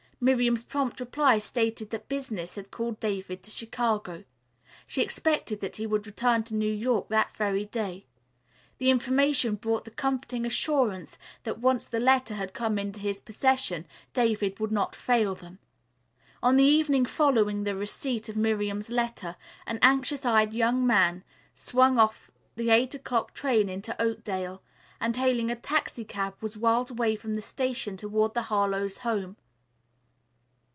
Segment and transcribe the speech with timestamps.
[0.23, 4.23] Miriam's prompt reply stated that business had called David to Chicago.
[4.85, 8.05] She expected that he would return to New York that very day.
[8.77, 13.87] The information brought the comforting assurance that once the letter had come into his possession
[14.13, 15.57] David would not fail them.
[16.43, 21.23] On the evening following the receipt of Miriam's letter, an anxious eyed young man
[21.55, 24.61] swung off the eight o'clock train into Oakdale,
[24.99, 29.37] and hailing a taxicab was whirled away from the station toward the Harlowe's home.